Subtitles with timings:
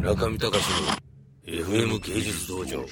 [0.00, 0.64] 中見隆
[1.46, 2.82] の FM 芸術道場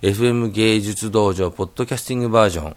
[0.00, 2.76] FM 芸術道場ポッドキャスティングバージョン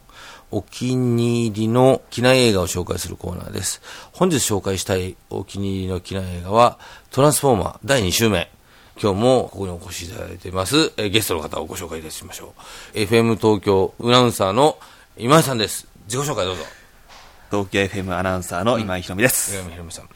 [0.52, 3.82] お気に入りの機内映画を紹介するコーナーです。
[4.12, 6.78] 本日紹介したいお気に入りの機内映画は
[7.10, 8.52] トランスフォーマー第2週目。
[9.02, 12.54] 今日もここにお越しいただいています、えゲストの方をご紹介いたしましょ
[12.94, 12.98] う。
[12.98, 14.78] FM 東京アナウンサーの
[15.18, 15.88] 今井さんです。
[16.08, 16.64] 自己紹介どうぞ。
[17.54, 19.56] 東京 FM アナウンサーの今井ひろみです。
[19.56, 20.10] 今井ひろみさん。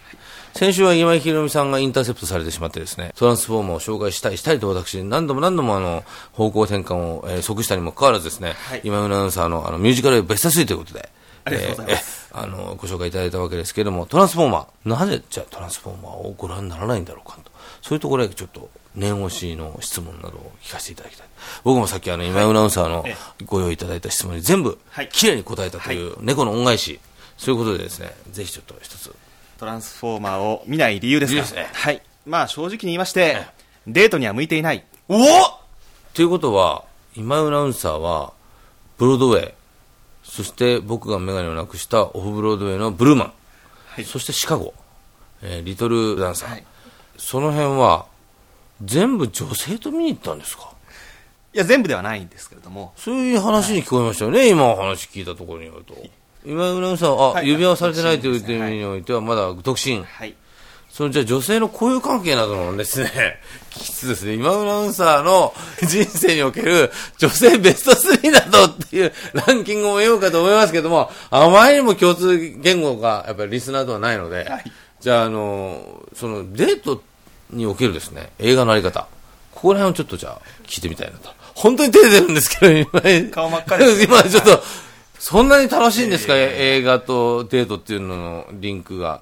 [0.55, 11.09] 先週は今井ひろみさんがインターセプトされてしまってですね、トランスフォーマーを紹介したい、したいと私、何度も何度もあの、方向転換を、えー即したにもかかわらずですね、はい今井アナウンサーのあの、ミュージカルベスト3ということで、
[11.43, 17.51] ありがとうございますえあの、ご紹介いただいたわけですけれども、トランスフォーマー、なぜじゃあトランスフォーマーをご覧にならないんだろうかと。
[17.83, 21.27] そういうところでちょっと、念押しの質問などを聞かせていただきたい。
[21.63, 26.99] 僕もさっきあの、今井アナウンサーのえご用意いただいた質問に全部はい、きれいに答えたという、猫の恩返し。
[27.37, 29.13] そういうことでですね、ぜひちょっと一つ。
[29.57, 31.41] トランスフォーマーを見ない理由ですか。
[31.41, 31.69] ですね。
[31.71, 32.01] はい。
[32.25, 33.45] まあ正直に言いまして、
[33.87, 34.83] デートには向いていない。
[35.07, 35.17] お
[36.13, 36.83] ということは、
[37.15, 38.33] 今井アナウンサーは、
[38.97, 39.53] ブロードウェイ、
[40.23, 43.33] そして僕がメガネをなくしたオフブロードウェイのブルーマン、
[43.87, 44.03] はい。
[44.05, 44.73] そしてシカゴ、
[45.41, 46.65] えーリトルダンサー、はい。
[47.17, 48.07] その辺は、
[48.83, 50.69] 全部女性と見に行ったんですか？
[51.53, 55.95] いや、全部ではないんですけれども、そういう話に聞こえましたよね、今話聞いたところによると。
[56.47, 57.47] 今井アナウンサーは、あ、はい。
[57.47, 60.03] 指輪をされてないという点独身ですねにおいては、まだ独身。
[60.03, 60.33] はい。
[60.89, 74.63] そのじゃあ女性の交友関係などのですね、聞きつつですね、今アナウンサーの人生における女性ベスト3などっていうランキングを得ようかと思いますけども、あまりにも共通言語がやっぱりリスナーとはないので、はい。
[74.99, 77.03] じゃああの、そのデート
[77.51, 79.07] におけるですね、映画のあり方、
[79.53, 81.29] ここら辺をちょっとじゃあ聞いてみたいなと。
[81.53, 84.63] 本当に手出るんですけど、今、顔真っ赤です 今ちょっと、
[85.19, 89.21] そんなに楽しいんですか、映画とデートっていうののリンクが。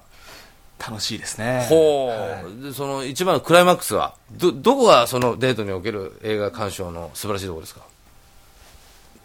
[0.78, 1.66] 楽しいですね。
[1.70, 2.62] ほう、はい。
[2.64, 4.14] でその一番のクライマックスは？
[4.32, 7.80] どどこがそのデートにおける映画鑑賞の素晴らしいところですか？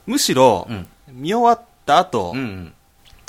[0.06, 0.88] むしろ、ん。
[1.12, 2.74] 見終わった後、ん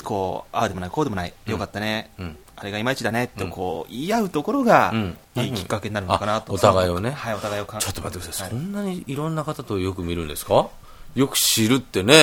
[0.05, 2.37] こう、ああでもない、こうでもない、よかったね、うん。
[2.55, 5.17] あれがいまいちだねって、こう、言い合うところが、うん。
[5.35, 6.53] いいきっかけになるのかなと。
[6.53, 7.11] あお互いをね。
[7.11, 10.69] はい、お互いをかちょっと待ってください、はそんなにいろんな方とよく見るんですか？
[11.15, 12.13] よく知るってね。
[12.15, 12.17] い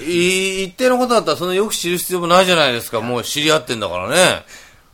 [0.00, 3.00] 一定のことだったらそんなよく知る必要もないじゃないですか。
[3.00, 4.44] もう知り合ってんだからね。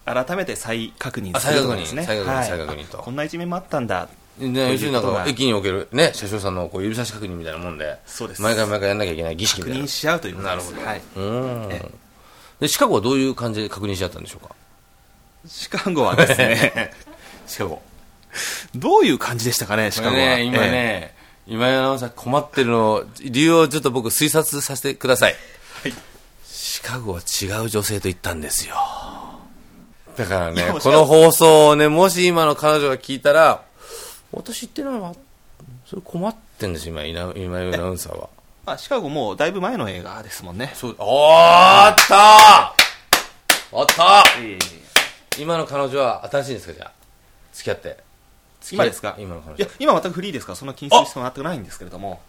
[0.04, 2.04] 改めて再確認あするですね。
[2.04, 2.46] 再確認はい。
[2.46, 2.98] 再確認と。
[3.00, 4.08] あこんな一面もあったんだ。
[4.38, 8.42] ね、要するになんか駅におけるね車掌さんのこう指差し確認みたいなもんでそうです。
[8.42, 9.76] 毎回毎回やんなきゃいけない儀式みたいな。
[9.78, 10.72] 確認し合うということです。
[10.72, 11.02] なるほど、はい。
[11.16, 11.20] う
[11.68, 11.72] ん。
[11.72, 11.90] え
[12.60, 14.54] でシカゴはどういう感じで確認し合ったんでしょうか？
[15.48, 16.92] シカゴはですね、
[17.46, 17.80] シカゴ。
[18.74, 20.22] どういう感じでしたかね、シカゴは。
[20.22, 21.14] ね、今えね、
[21.46, 25.36] 今井アナウンサー困ってるのを、理由をちょっと僕推察させてください。
[25.82, 25.92] はい
[26.44, 28.74] シカゴは違う女性と言ったんですよ。
[30.16, 33.62] だからねこの放送をね、もし今の彼女が聞いたら、
[34.32, 35.14] 私言ってないわ。
[35.86, 38.28] それ困ってんですよ、今、今今井アナウンサーは。
[38.64, 40.72] まあ、シカゴもうだいぶ前の映画ですもんね。
[40.74, 44.58] そう、あったーあったー
[45.38, 46.92] 今の彼女は新しいんですか、じゃあ。
[47.52, 48.05] 付き合って。
[48.74, 49.16] 今ですか？
[49.18, 50.52] 今の彼いや女。、今全くフリーですか？
[50.52, 52.20] ら、そんな気にする必要は全くないんですけれども。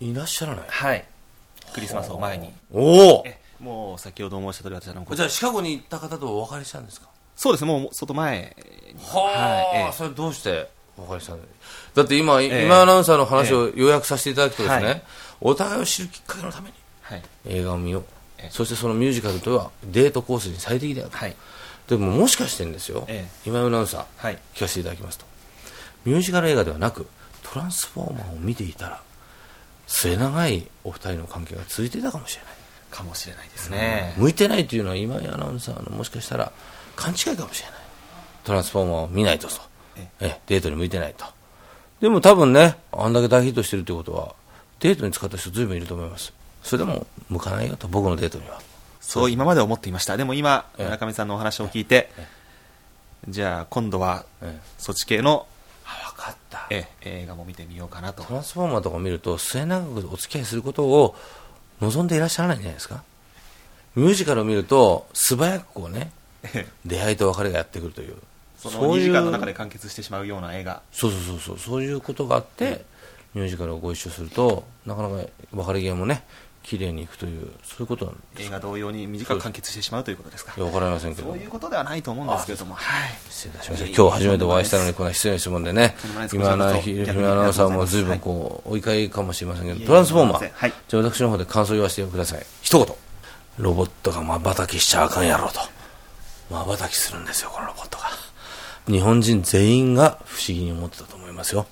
[0.00, 0.64] いらっしゃらない。
[0.68, 1.04] はい。
[1.72, 2.52] クリスマスを前に。
[2.72, 7.08] おおえもう先ほど申した通り私あのじゃあシカゴに行った方とお別れしたんですか？
[7.34, 8.54] そうですね、もう外前
[8.94, 9.00] に。
[9.02, 11.46] はあ、はいええそれどうしてお別れしたんだ
[11.94, 15.02] だって今、え今アナウンサーの話を要約させていただくとですね、はい
[15.40, 17.22] お互いを知るきっかけのためにはい。
[17.46, 18.04] 映画を見よう、
[18.38, 21.36] ええそしてそのミュージカルとはデートコースに最適だよと、はい。
[21.88, 24.38] でももしかしてんですよ、え今アナウンサー、はい。
[24.54, 25.26] 聞かせていただきますと
[26.06, 27.06] ミュージカル映画ではなく
[27.42, 29.02] トランスフォーマーを見ていたら
[29.86, 32.52] 末永いお二人の関係が続いていたかもしれない。
[32.90, 34.14] かもしれないですね。
[34.16, 36.50] 向いてないというのは今井アナウンサーのもしかしたら
[36.94, 37.78] 勘違いかもしれない。
[38.44, 39.54] トランスフォーマーを見ないとと。
[39.96, 40.40] ええ。
[40.46, 41.26] デートに向いてないと。
[42.00, 44.34] でも多分ねあんだけ大ヒットしてるってことは
[44.80, 46.32] デートに使った人ずいぶんいると思います。
[46.62, 48.60] それでも向かないよと僕のデートには。
[49.00, 50.16] そう今まで思っていました。
[50.16, 50.84] でも今、ええ。
[50.84, 52.10] 村上さんのお話を聞いて、
[53.28, 54.60] じゃあ今度はええ。
[54.78, 55.46] そっち系の
[56.16, 56.66] かった。
[56.70, 58.22] ええ映画も見てみようかなと。
[58.24, 58.32] ト。
[58.34, 61.14] ランスフォーマーとか見ると末永くお付き合いすることを
[61.80, 63.02] 望んでいらっしゃらないんじゃないですか？
[63.94, 66.10] ミュージカルを見ると素早くこうね
[66.84, 68.16] 出会いと別れがやってくるという。
[68.58, 70.82] その2時間の中で完結してしまうような映画。
[70.90, 71.58] そうそうそうそう。
[71.58, 72.84] そういうことがあって、
[73.34, 76.24] ミュージカルをご一緒するとなかなか別れ際もね
[76.68, 80.52] 綺麗にいくというそういうことなんです映画同様に短く完結してしまうということですか？
[80.56, 81.28] いや分かりませんけど。
[81.28, 83.10] そういうことではないと思うんですけれども、はい。
[83.30, 84.02] 失礼いたしました。
[84.02, 85.94] 今日初めてお会いしたのにこんな失礼な質問でね。
[86.32, 90.50] 今アナこちらこそひひろみアナウンサーも随分こうお怒りかもしれませんけどトランスフォーマー。
[90.52, 90.72] はい。
[90.88, 92.44] じゃあ私の方で感想を言わせてください。
[92.62, 92.96] 一言。
[93.58, 95.60] ロボットがまばたきしちゃあかんやろと。
[96.50, 98.04] まばたきするんですよこのロボットが。
[98.88, 101.66] 日本人全員が不思議に思ってたと思いますよ。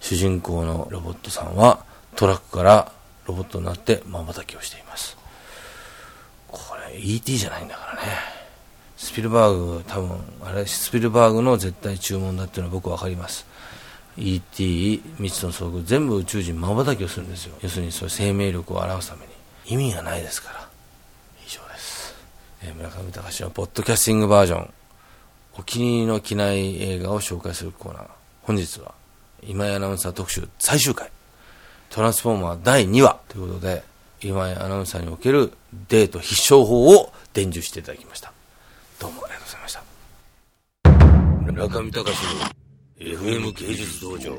[0.00, 1.84] 主人公のロボットさんは
[2.14, 2.92] トラックから
[3.28, 5.16] ロボットになって瞬きをしています。
[6.48, 6.60] こ
[6.90, 8.08] れ ET じゃないんだからね。
[8.96, 13.46] スピルバーグ、多分、あれ、スピルバーグの絶対注文だっていうのは僕分かります。
[14.16, 17.54] ET、未知の遭遇、全部宇宙人瞬きをするんですよ。
[17.60, 19.32] 要するにそ生命力を表すために。
[19.66, 20.68] 意味がないですから。
[21.46, 22.14] 以上です。
[22.62, 24.74] えー、村上隆のポッドキャスティングバージョン。
[25.58, 28.06] お気に入りの機内映画を紹介するコーナー。
[28.42, 28.94] 本日は、
[29.46, 31.10] 今井アナウンサー特集最終回。
[31.90, 33.82] トランスフォーマー第2話ということで、
[34.22, 35.52] 今井アナウンサーにおける
[35.88, 38.32] デート必勝法を伝授していただきました。
[39.00, 39.82] どうもありがとうございました。
[41.52, 42.04] 村上隆の
[42.98, 44.38] FM 芸術道場。